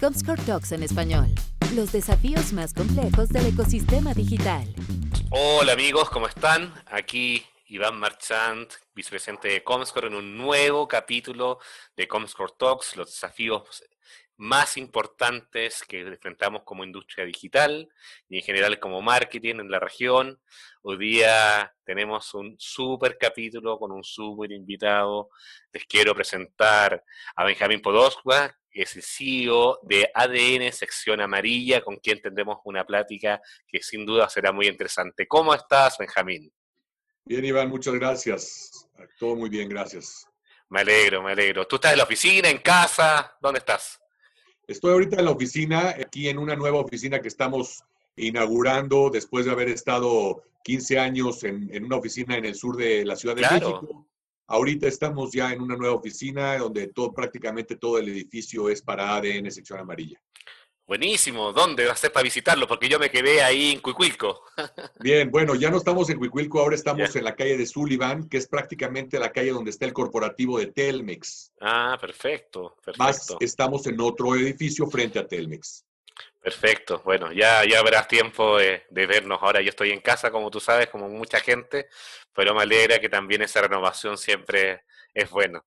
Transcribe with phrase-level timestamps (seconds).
[0.00, 1.26] Comscore Talks en español.
[1.74, 4.66] Los desafíos más complejos del ecosistema digital.
[5.30, 6.74] Hola amigos, ¿cómo están?
[6.86, 11.60] Aquí Iván Marchand, vicepresidente de Comscore, en un nuevo capítulo
[11.96, 13.82] de Comscore Talks, los desafíos
[14.38, 17.88] más importantes que enfrentamos como industria digital
[18.28, 20.40] y en general como marketing en la región.
[20.82, 25.30] Hoy día tenemos un súper capítulo con un súper invitado.
[25.72, 27.02] Les quiero presentar
[27.34, 32.84] a Benjamín Podosqua, que es el CEO de ADN Sección Amarilla, con quien tendremos una
[32.84, 35.26] plática que sin duda será muy interesante.
[35.26, 36.52] ¿Cómo estás, Benjamín?
[37.24, 38.88] Bien, Iván, muchas gracias.
[39.18, 40.26] Todo muy bien, gracias.
[40.68, 41.66] Me alegro, me alegro.
[41.66, 43.36] ¿Tú estás en la oficina, en casa?
[43.40, 44.00] ¿Dónde estás?
[44.66, 47.84] Estoy ahorita en la oficina, aquí en una nueva oficina que estamos
[48.16, 53.14] inaugurando después de haber estado 15 años en, una oficina en el sur de la
[53.14, 54.08] Ciudad de México.
[54.48, 59.14] Ahorita estamos ya en una nueva oficina donde todo, prácticamente todo el edificio es para
[59.14, 60.20] ADN sección amarilla.
[60.86, 61.52] Buenísimo.
[61.52, 62.68] ¿Dónde va a ser para visitarlo?
[62.68, 64.44] Porque yo me quedé ahí en Cuicuilco.
[65.00, 68.36] Bien, bueno, ya no estamos en Cuicuilco, ahora estamos en la calle de Sullivan, que
[68.36, 71.52] es prácticamente la calle donde está el corporativo de Telmex.
[71.60, 73.02] Ah, perfecto, perfecto.
[73.02, 75.84] Más estamos en otro edificio frente a Telmex.
[76.40, 79.40] Perfecto, bueno, ya, ya habrás tiempo de, vernos.
[79.42, 81.88] Ahora yo estoy en casa, como tú sabes, como mucha gente,
[82.32, 85.66] pero me alegra que también esa renovación siempre es bueno.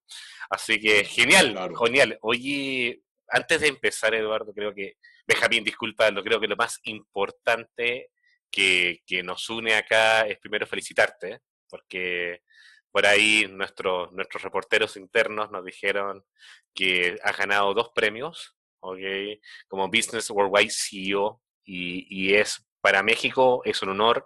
[0.49, 2.17] Así que genial, genial.
[2.21, 8.11] Oye, antes de empezar, Eduardo, creo que, Benjamín, disculpa, lo creo que lo más importante
[8.51, 12.41] que, nos une acá es primero felicitarte, porque
[12.91, 16.25] por ahí nuestros nuestros reporteros internos nos dijeron
[16.73, 19.39] que has ganado dos premios ¿okay?
[19.67, 24.25] como Business Worldwide CEO y, y, es para México es un honor.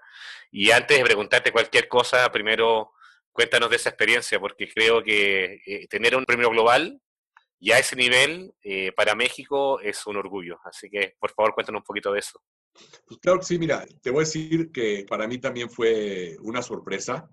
[0.51, 2.93] Y antes de preguntarte cualquier cosa, primero
[3.33, 7.01] cuéntanos de esa experiencia, porque creo que eh, tener un premio global
[7.63, 10.59] y a ese nivel eh, para México es un orgullo.
[10.65, 12.41] Así que por favor cuéntanos un poquito de eso.
[13.07, 16.61] Pues claro que sí, mira, te voy a decir que para mí también fue una
[16.61, 17.29] sorpresa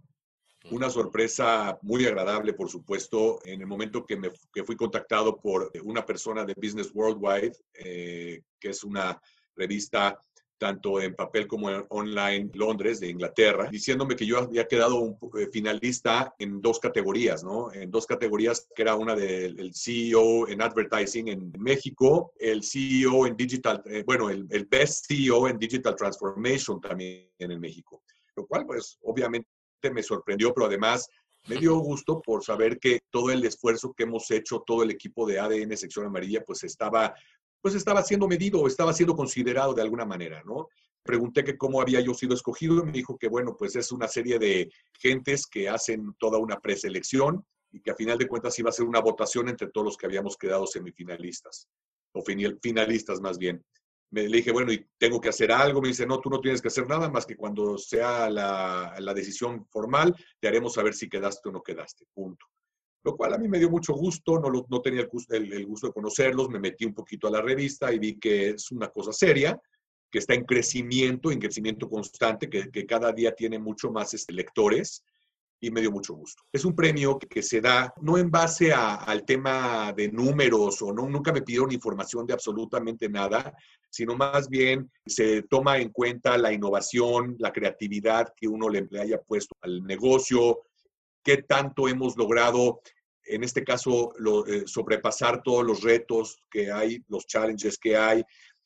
[0.71, 5.73] una sorpresa muy agradable, por supuesto, en el momento que, me, que fui contactado por
[5.85, 9.19] una persona de Business Worldwide, eh, que es una
[9.57, 10.19] revista
[10.61, 15.49] tanto en papel como en online Londres, de Inglaterra, diciéndome que yo había quedado eh,
[15.51, 17.73] finalista en dos categorías, ¿no?
[17.73, 23.37] En dos categorías, que era una del CEO en Advertising en México, el CEO en
[23.37, 28.03] Digital, eh, bueno, el, el Best CEO en Digital Transformation también en México.
[28.37, 29.49] Lo cual, pues, obviamente
[29.91, 31.09] me sorprendió, pero además
[31.49, 35.27] me dio gusto por saber que todo el esfuerzo que hemos hecho, todo el equipo
[35.27, 37.15] de ADN Sección Amarilla, pues estaba,
[37.61, 40.69] pues estaba siendo medido, estaba siendo considerado de alguna manera, ¿no?
[41.03, 44.07] Pregunté que cómo había yo sido escogido y me dijo que, bueno, pues es una
[44.07, 48.71] serie de gentes que hacen toda una preselección y que a final de cuentas iba
[48.71, 51.69] a ser una votación entre todos los que habíamos quedado semifinalistas,
[52.13, 52.23] o
[52.61, 53.65] finalistas más bien
[54.11, 55.81] me, le dije, bueno, y tengo que hacer algo.
[55.81, 59.15] Me dice, no, tú no tienes que hacer nada más que cuando sea la, la
[59.15, 62.07] decisión formal, te haremos saber si quedaste o no quedaste.
[62.13, 62.47] Punto.
[63.03, 65.01] Lo cual a mí me dio mucho gusto, no, no tenía
[65.31, 68.51] el, el, gusto de conocerlos, me metí un poquito a la revista y vi que
[68.51, 69.59] es una cosa seria,
[70.11, 75.05] que está en crecimiento, en crecimiento constante, que, cada día tiene mucho más este, lectores
[75.63, 76.43] y me dio mucho gusto.
[76.53, 81.09] Es un premio que, se da no en base al tema de números o no,
[81.09, 83.55] nunca me pidieron información de absolutamente nada,
[83.89, 89.21] sino más bien se toma en cuenta la innovación, la creatividad que uno le haya
[89.21, 90.63] puesto al negocio,
[91.23, 92.81] qué tanto hemos logrado,
[93.25, 94.13] en este caso,
[94.47, 98.25] eh, sobrepasar todos los retos que hay, los challenges que hay,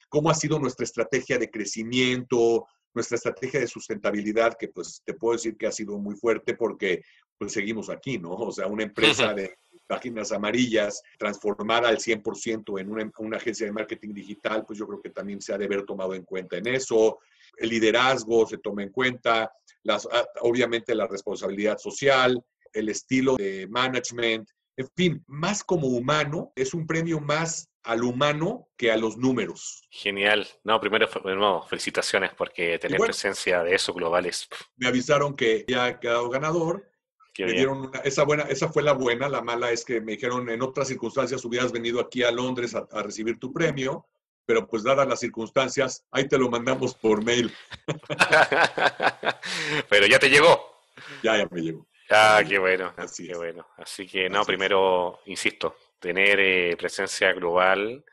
[0.08, 5.34] cómo ha sido nuestra estrategia de crecimiento, nuestra estrategia de sustentabilidad, que pues te puedo
[5.34, 7.02] decir que ha sido muy fuerte porque
[7.36, 8.30] pues seguimos aquí, ¿no?
[8.30, 13.72] O sea, una empresa de páginas amarillas transformada al 100% en una, una, agencia de
[13.72, 16.68] marketing digital, pues yo creo que también se ha de haber tomado en cuenta en
[16.68, 17.18] eso.
[17.56, 19.52] El liderazgo se toma en cuenta,
[19.84, 26.52] las, ah, obviamente la responsabilidad social, el estilo de management, en fin, más como humano,
[26.56, 29.86] es un premio más al humano que a los números.
[29.90, 30.48] Genial.
[30.64, 34.48] No, primero, nuevo, felicitaciones porque tener presencia de eso global es...
[34.76, 36.90] Me avisaron que ya ha quedado ganador.
[37.38, 40.62] me dieron esa, buena, esa fue la buena, la mala es que me dijeron en
[40.62, 44.06] otras circunstancias hubieras venido aquí a Londres a, recibir tu premio,
[44.46, 47.52] pero pues dadas las circunstancias, ahí te lo mandamos por mail.
[49.88, 50.80] pero ya te llegó.
[51.22, 51.86] Ya, ya me llegó.
[52.10, 53.66] Ah, qué bueno, Así qué bueno.
[53.78, 58.04] Así que no, primero, insisto, tener eh, presencia global.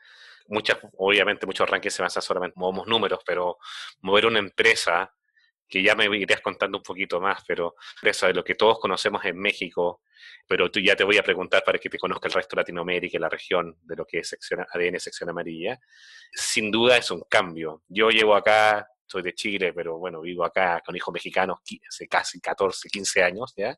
[0.48, 3.58] Muchas, obviamente, muchos rankings se basan solamente movemos números, pero
[4.00, 5.12] mover una empresa
[5.72, 9.24] que ya me irías contando un poquito más, pero eso de lo que todos conocemos
[9.24, 10.02] en México,
[10.46, 13.16] pero tú ya te voy a preguntar para que te conozca el resto de Latinoamérica
[13.16, 14.36] y la región de lo que es
[14.70, 15.80] ADN sección amarilla,
[16.30, 17.84] sin duda es un cambio.
[17.88, 22.40] Yo llevo acá soy de Chile, pero bueno, vivo acá con hijos mexicanos hace casi
[22.40, 23.76] 14, 15 años, ¿ya?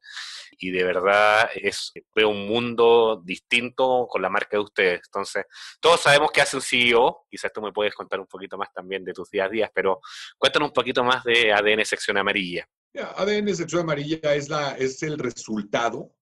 [0.58, 5.00] Y de verdad es, veo un mundo distinto con la marca de ustedes.
[5.06, 5.44] Entonces,
[5.81, 9.04] todos sabemos que hace un CEO, quizás tú me puedes contar un poquito más también
[9.04, 10.00] de tus días a días, pero
[10.38, 12.66] cuéntanos un poquito más de ADN Sección Amarilla.
[12.94, 16.12] ADN Sección Amarilla es, la, es el resultado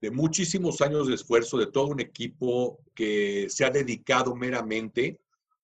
[0.00, 5.20] de muchísimos años de esfuerzo de todo un equipo que se ha dedicado meramente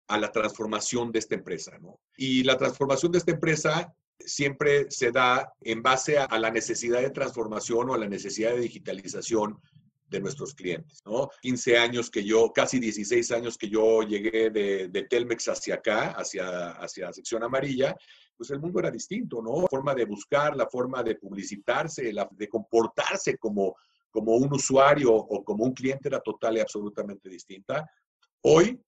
[0.07, 1.77] a la transformación de esta empresa.
[1.79, 1.99] ¿no?
[2.17, 7.09] Y la transformación de esta empresa siempre se da en base a, la necesidad de
[7.09, 9.59] transformación o a la necesidad de digitalización
[10.07, 11.29] de nuestros clientes, ¿no?
[11.41, 16.11] 15 años que yo, casi 16 años que yo llegué de, de Telmex hacia acá,
[16.11, 17.95] hacia, hacia sección amarilla,
[18.37, 19.61] pues el mundo era distinto, ¿no?
[19.61, 23.75] La forma de buscar, la forma de publicitarse, la, de comportarse como,
[24.11, 27.89] como un usuario o como un cliente era total y absolutamente distinta.
[28.41, 28.79] Hoy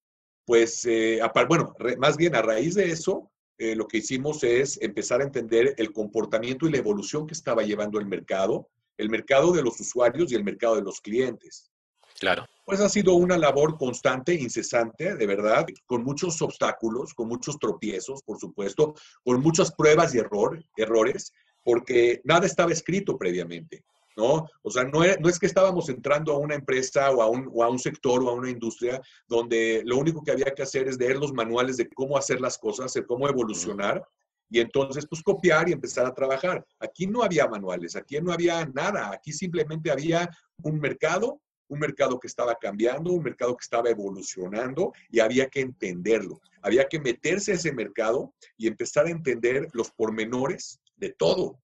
[0.47, 5.19] pues, eh, bueno, más bien a raíz de eso, eh, lo que hicimos es empezar
[5.19, 9.61] a entender el comportamiento y la evolución que estaba llevando el mercado, el mercado de
[9.61, 11.69] los usuarios y el mercado de los clientes.
[12.17, 12.45] Claro.
[12.65, 18.23] Pues ha sido una labor constante, incesante, de verdad, con muchos obstáculos, con muchos tropiezos,
[18.23, 18.95] por supuesto,
[19.25, 23.83] con muchas pruebas y error, errores, porque nada estaba escrito previamente.
[24.17, 24.49] ¿No?
[24.63, 27.49] O sea, no es, no es que estábamos entrando a una empresa o a, un,
[27.53, 30.87] o a un sector o a una industria donde lo único que había que hacer
[30.87, 34.03] es leer los manuales de cómo hacer las cosas, de cómo evolucionar
[34.49, 36.65] y entonces pues copiar y empezar a trabajar.
[36.79, 40.27] Aquí no había manuales, aquí no había nada, aquí simplemente había
[40.63, 45.61] un mercado, un mercado que estaba cambiando, un mercado que estaba evolucionando y había que
[45.61, 46.41] entenderlo.
[46.63, 51.59] Había que meterse a ese mercado y empezar a entender los pormenores de todo.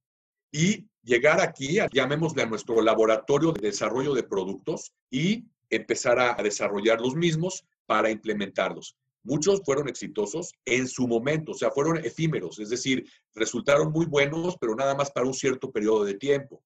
[0.53, 7.01] Y llegar aquí, llamémosle a nuestro laboratorio de desarrollo de productos y empezar a, desarrollar
[7.01, 8.95] los mismos para implementarlos.
[9.23, 14.55] Muchos fueron exitosos en su momento, o sea, fueron efímeros, es decir, resultaron muy buenos,
[14.59, 16.63] pero nada más para un cierto periodo de tiempo.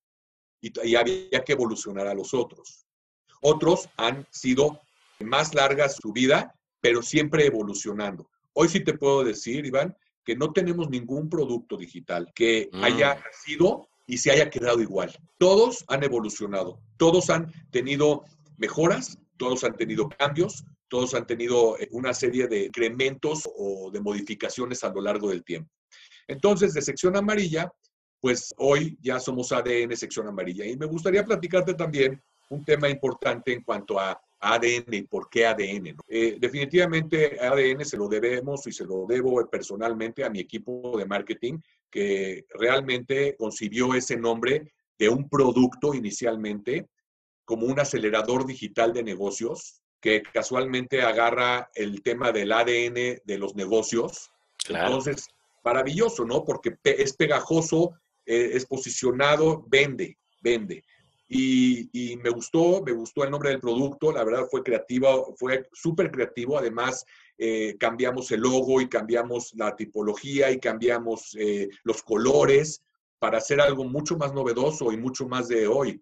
[0.60, 2.86] Y, y había que evolucionar a los otros.
[3.42, 4.82] Otros han sido
[5.20, 8.30] más largas su vida, pero siempre evolucionando.
[8.54, 9.96] Hoy sí te puedo decir, Iván,
[10.28, 12.84] que no tenemos ningún producto digital que mm.
[12.84, 15.10] haya sido y se haya quedado igual.
[15.38, 18.26] Todos han evolucionado, todos han tenido
[18.58, 24.02] mejoras, todos han tenido cambios, todos han tenido eh, una serie de incrementos o de
[24.02, 25.72] modificaciones a lo largo del tiempo.
[26.28, 27.72] Entonces, de sección amarilla,
[28.20, 30.66] pues hoy ya somos ADN sección amarilla.
[30.66, 35.48] Y me gustaría platicarte también un tema importante en cuanto a ADN y por qué
[35.48, 35.98] ADN.
[36.08, 41.06] Eh, definitivamente ADN se lo debemos y se lo debo personalmente a mi equipo de
[41.06, 46.88] marketing que realmente concibió ese nombre de un producto inicialmente
[47.46, 53.56] como un acelerador digital de negocios que casualmente agarra el tema del ADN de los
[53.56, 54.32] negocios.
[54.70, 55.28] Entonces,
[55.64, 56.44] maravilloso, ¿no?
[56.44, 57.94] Porque es pegajoso,
[58.26, 60.84] eh, es posicionado, vende, vende.
[61.30, 66.10] Y, me gustó, me gustó el nombre del producto, la verdad fue creativo, fue súper
[66.10, 67.06] creativo, además
[67.38, 72.82] eh, cambiamos el logo y cambiamos la tipología y cambiamos eh, los colores
[73.20, 76.02] para hacer algo mucho más novedoso y mucho más de hoy.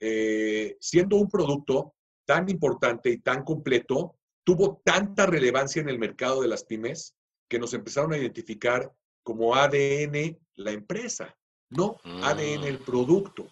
[0.00, 1.94] Eh, siendo un producto
[2.24, 7.14] tan importante y tan completo, tuvo tanta relevancia en el mercado de las pymes
[7.48, 8.90] que nos empezaron a identificar
[9.22, 11.36] como ADN la empresa,
[11.70, 12.84] no ADN el mm.
[12.84, 13.46] producto.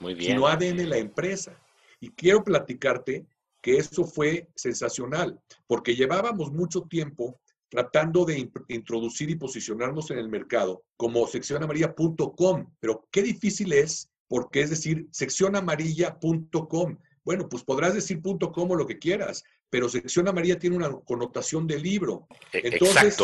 [0.00, 0.32] Muy bien.
[0.32, 1.56] sino ADN la empresa.
[2.00, 3.26] Y quiero platicarte
[3.62, 7.38] que eso fue sensacional, porque llevábamos mucho tiempo
[7.68, 14.62] tratando de introducir y posicionarnos en el mercado como seccionamarilla.com, pero qué difícil es, porque
[14.62, 16.98] es decir, seccionamarilla.com.
[17.22, 21.66] Bueno, pues podrás decir .com o lo que quieras, pero sección amarilla tiene una connotación
[21.66, 22.26] de libro.
[22.52, 23.16] E, entonces,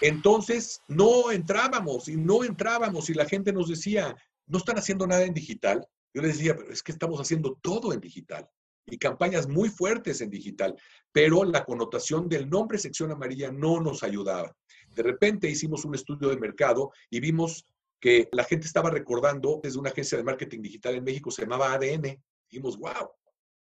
[0.00, 4.16] entonces no entrábamos y no entrábamos y la gente nos decía,
[4.46, 5.86] no están haciendo nada en digital.
[6.18, 8.50] Yo les decía, pero es que estamos haciendo todo en digital
[8.86, 10.74] y campañas muy fuertes en digital,
[11.12, 14.52] pero la connotación del nombre sección amarilla no nos ayudaba.
[14.96, 17.64] De repente hicimos un estudio de mercado y vimos
[18.00, 21.72] que la gente estaba recordando desde una agencia de marketing digital en México, se llamaba
[21.72, 22.20] ADN.
[22.50, 23.12] Dijimos, wow,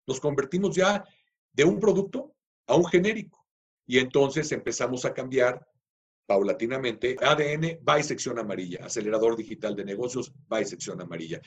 [0.08, 1.04] nos convertimos ya
[1.52, 2.34] de un producto
[2.66, 3.46] a un genérico.
[3.86, 5.68] Y entonces empezamos a cambiar
[6.28, 11.42] paulatinamente ADN by sección amarilla, acelerador digital de negocios by sección amarilla.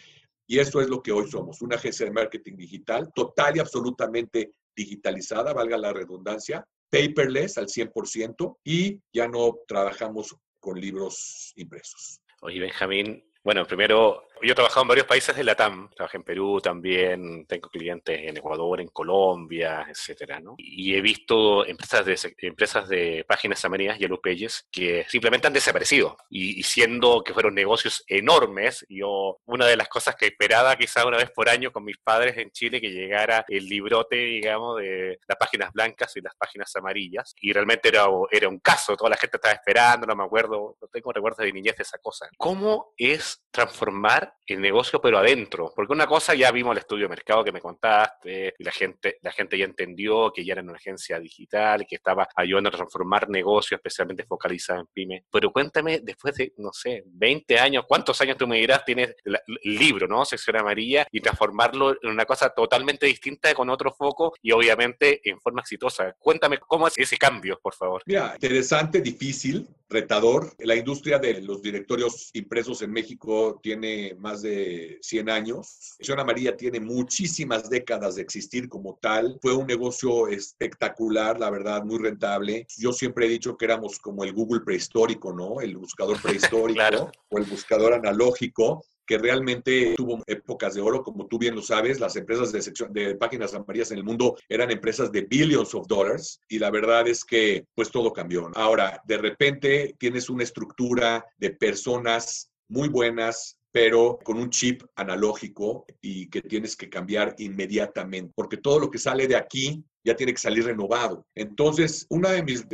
[0.46, 4.54] Y eso es lo que hoy somos, una agencia de marketing digital total y absolutamente
[4.74, 12.20] digitalizada, valga la redundancia, paperless al 100% y ya no trabajamos con libros impresos.
[12.40, 16.22] Oye, Benjamín, bueno, primero, yo he trabajado en varios países de la TAM, trabajé en
[16.22, 20.54] Perú también, tengo clientes en Ecuador, en Colombia, etcétera, ¿no?
[20.58, 26.16] Y he visto empresas de, empresas de páginas amarillas, Yellow Pages, que simplemente han desaparecido.
[26.28, 31.16] Y, siendo que fueron negocios enormes, yo, una de las cosas que esperaba quizás una
[31.16, 35.38] vez por año con mis padres en Chile, que llegara el librote, digamos, de las
[35.38, 37.34] páginas blancas y las páginas amarillas.
[37.40, 40.88] Y realmente era, era un caso, toda la gente estaba esperando, no me acuerdo, no
[40.88, 42.28] tengo recuerdos de niñez de esa cosa.
[42.36, 47.10] ¿Cómo es transformar el negocio pero adentro, porque una cosa ya vimos el estudio de
[47.10, 51.18] mercado que me contaste, la gente, la gente ya entendió que ya era una agencia
[51.20, 55.24] digital, que estaba ayudando a transformar negocios, especialmente focalizada en pyme.
[55.30, 59.38] Pero cuéntame, después de, no sé, 20 años, ¿cuántos años tú me dirás tienes el
[59.62, 60.24] libro, ¿no?
[60.24, 65.40] Sección amarilla, y transformarlo en una cosa totalmente distinta con otro foco y obviamente en
[65.40, 66.14] forma exitosa.
[66.18, 68.02] Cuéntame cómo es ese cambio, por favor.
[68.06, 70.52] Mira, interesante, difícil, retador.
[70.58, 75.66] La industria de los directorios impresos en México tiene más de 100 años.
[75.96, 79.38] Sección Amarilla tiene muchísimas décadas de existir como tal.
[79.42, 82.66] Fue un negocio espectacular, la verdad, muy rentable.
[82.76, 85.60] Yo siempre he dicho que éramos como el Google prehistórico, ¿no?
[85.60, 91.36] El buscador prehistórico o el buscador analógico que realmente tuvo épocas de oro, como tú
[91.36, 95.10] bien lo sabes, las empresas de, sección, de páginas amarillas en el mundo eran empresas
[95.10, 98.48] de billions of dollars y la verdad es que pues todo cambió.
[98.54, 105.86] Ahora, de repente tienes una estructura de personas muy buenas, pero con un chip analógico
[106.00, 110.32] y que tienes que cambiar inmediatamente, porque todo lo que sale de aquí ya tiene
[110.32, 111.26] que salir renovado.
[111.34, 112.64] Entonces, una de mis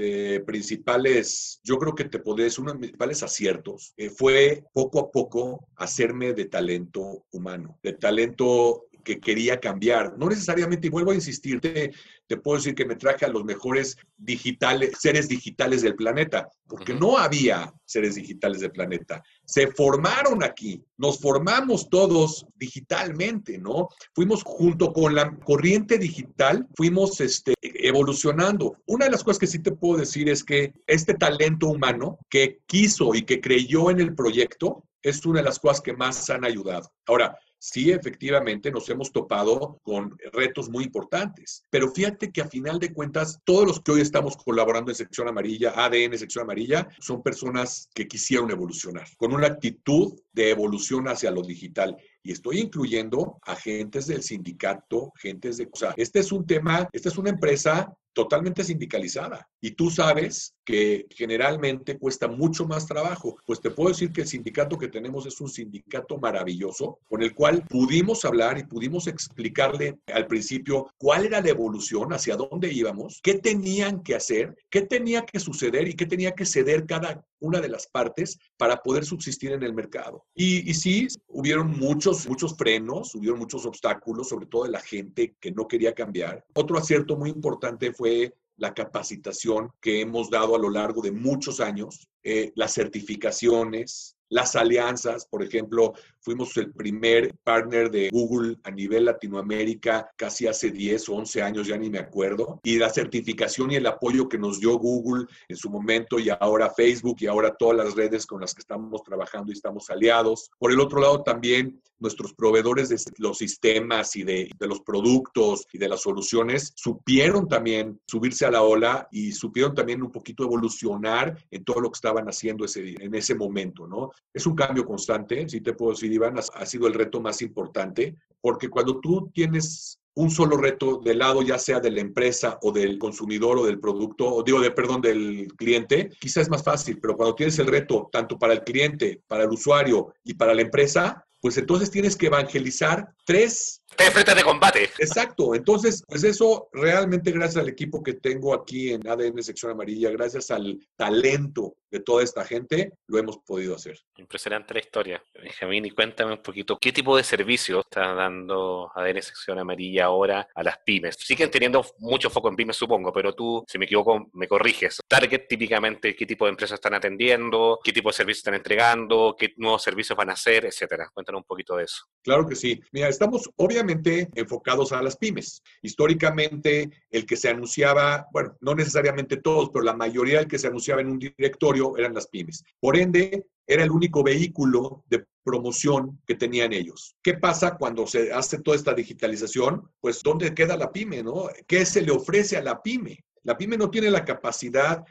[0.46, 5.10] principales, yo creo que te podés, uno de mis principales aciertos eh, fue poco a
[5.10, 10.18] poco hacerme de talento humano, de talento que quería cambiar.
[10.18, 11.92] No necesariamente, y vuelvo a insistirte,
[12.26, 16.92] te puedo decir que me traje a los mejores digitales, seres digitales del planeta, porque
[16.92, 19.22] no había seres digitales del planeta.
[19.44, 23.90] Se formaron aquí, nos formamos todos digitalmente, ¿no?
[24.12, 28.76] Fuimos junto con la corriente digital, fuimos este, evolucionando.
[28.86, 32.58] Una de las cosas que sí te puedo decir es que este talento humano que
[32.66, 36.44] quiso y que creyó en el proyecto es una de las cosas que más han
[36.44, 36.90] ayudado.
[37.06, 41.64] Ahora, sí, efectivamente, nos hemos topado con retos muy importantes.
[41.70, 45.28] Pero fíjate que a final de cuentas, todos los que hoy estamos colaborando en Sección
[45.28, 51.30] Amarilla, ADN Sección Amarilla, son personas que quisieron evolucionar, con una actitud de evolución hacia
[51.30, 51.96] lo digital
[52.26, 55.68] y estoy incluyendo agentes del sindicato, gentes de...
[55.72, 59.48] O sea, este es un tema, esta es una empresa totalmente sindicalizada.
[59.66, 63.36] Y tú sabes que generalmente cuesta mucho más trabajo.
[63.44, 67.34] Pues te puedo decir que el sindicato que tenemos es un sindicato maravilloso, con el
[67.34, 73.18] cual pudimos hablar y pudimos explicarle al principio cuál era la evolución, hacia dónde íbamos,
[73.24, 77.60] qué tenían que hacer, qué tenía que suceder y qué tenía que ceder cada una
[77.60, 80.24] de las partes para poder subsistir en el mercado.
[80.34, 85.50] Y, sí, hubieron muchos, muchos frenos, hubieron muchos obstáculos, sobre todo de la gente que
[85.50, 86.44] no quería cambiar.
[86.54, 91.60] Otro acierto muy importante fue la capacitación que hemos dado a lo largo de muchos
[91.60, 98.72] años, eh, las certificaciones, las alianzas, por ejemplo, fuimos el primer partner de Google a
[98.72, 103.70] nivel Latinoamérica casi hace 10 o 11 años, ya ni me acuerdo, y la certificación
[103.70, 107.54] y el apoyo que nos dio Google en su momento y ahora Facebook y ahora
[107.54, 110.50] todas las redes con las que estamos trabajando y estamos aliados.
[110.58, 115.66] Por el otro lado, también nuestros proveedores de los sistemas y de, de los productos
[115.72, 120.44] y de las soluciones supieron también subirse a la ola y supieron también un poquito
[120.44, 124.10] evolucionar en todo lo que estaban haciendo ese, en ese momento, ¿no?
[124.32, 128.16] Es un cambio constante, si te puedo decir, Iván, ha sido el reto más importante,
[128.40, 132.72] porque cuando tú tienes un solo reto del lado ya sea de la empresa o
[132.72, 136.98] del consumidor o del producto, o digo, de, perdón, del cliente, quizás es más fácil,
[137.00, 140.62] pero cuando tienes el reto tanto para el cliente, para el usuario y para la
[140.62, 144.90] empresa, pues entonces tienes que evangelizar tres Tres frentes de combate.
[144.98, 145.54] Exacto.
[145.54, 150.50] Entonces, pues eso realmente gracias al equipo que tengo aquí en ADN Sección Amarilla, gracias
[150.50, 153.98] al talento de toda esta gente, lo hemos podido hacer.
[154.16, 155.24] Impresionante la historia.
[155.32, 160.48] Benjamín, y cuéntame un poquito, ¿qué tipo de servicio está dando ADN Sección Amarilla ahora
[160.54, 161.16] a las pymes?
[161.18, 165.00] Siguen teniendo mucho foco en pymes, supongo, pero tú, si me equivoco, me corriges.
[165.08, 167.78] Target, típicamente, ¿qué tipo de empresas están atendiendo?
[167.82, 169.36] ¿Qué tipo de servicios están entregando?
[169.38, 170.66] ¿Qué nuevos servicios van a hacer?
[170.66, 171.08] Etcétera.
[171.14, 172.04] Cuéntanos un poquito de eso.
[172.22, 172.80] Claro que sí.
[172.90, 175.62] Mira, estamos obviamente enfocados a las pymes.
[175.82, 180.66] Históricamente, el que se anunciaba, bueno, no necesariamente todos, pero la mayoría del que se
[180.66, 182.62] anunciaba en un directorio eran las pymes.
[182.78, 187.16] Por ende, era el único vehículo de promoción que tenían ellos.
[187.22, 189.90] ¿Qué pasa cuando se hace toda esta digitalización?
[190.00, 191.48] Pues, ¿dónde queda la pyme, no?
[191.66, 193.24] ¿Qué se le ofrece a la pyme?
[193.44, 195.04] La pyme no tiene la capacidad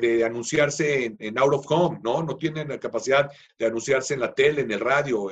[0.00, 2.22] de anunciarse en, out of home, ¿no?
[2.22, 5.28] No tienen la capacidad de anunciarse en la tele, en el radio,